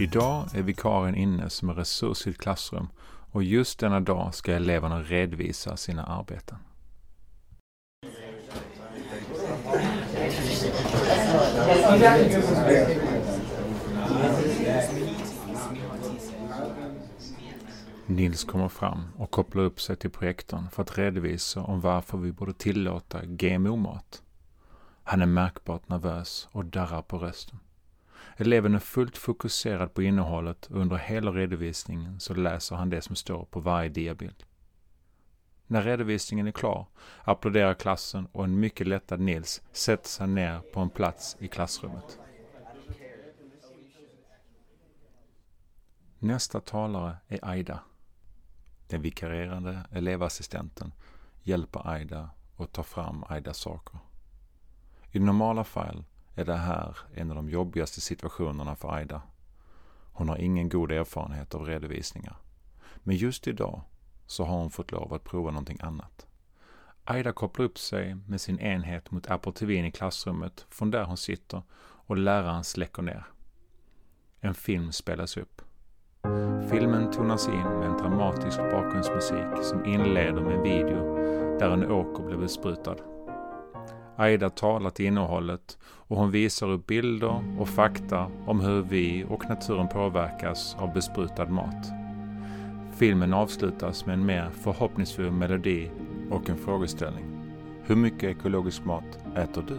[0.00, 2.88] Idag är vikarien inne som en resurs i ett klassrum
[3.32, 6.58] och just denna dag ska eleverna redovisa sina arbeten.
[18.06, 22.32] Nils kommer fram och kopplar upp sig till projektorn för att redovisa om varför vi
[22.32, 24.22] borde tillåta GMO-mat.
[25.02, 27.58] Han är märkbart nervös och darrar på rösten.
[28.36, 33.16] Eleven är fullt fokuserad på innehållet och under hela redovisningen så läser han det som
[33.16, 34.44] står på varje diabild.
[35.66, 36.86] När redovisningen är klar
[37.24, 42.18] applåderar klassen och en mycket lättad Nils sätter sig ner på en plats i klassrummet.
[46.18, 47.80] Nästa talare är Aida.
[48.86, 50.92] Den vikarierande elevassistenten
[51.42, 53.98] hjälper Aida att ta fram Aidas saker.
[55.12, 59.22] I normala fall är det här en av de jobbigaste situationerna för Aida.
[60.12, 62.36] Hon har ingen god erfarenhet av redovisningar.
[62.96, 63.82] Men just idag
[64.26, 66.26] så har hon fått lov att prova någonting annat.
[67.04, 71.16] Aida kopplar upp sig med sin enhet mot Apple TV i klassrummet från där hon
[71.16, 71.62] sitter
[72.06, 73.24] och läraren släcker ner.
[74.40, 75.62] En film spelas upp.
[76.70, 81.16] Filmen tonas in med en dramatisk bakgrundsmusik som inleder med en video
[81.58, 82.96] där en åker blir besprutad.
[84.16, 89.48] Aida talar till innehållet och hon visar upp bilder och fakta om hur vi och
[89.48, 91.86] naturen påverkas av besprutad mat.
[92.96, 95.90] Filmen avslutas med en mer förhoppningsfull melodi
[96.30, 97.24] och en frågeställning.
[97.84, 99.78] Hur mycket ekologisk mat äter du?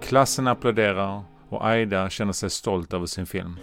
[0.00, 3.56] Klassen applåderar och Aida känner sig stolt över sin film.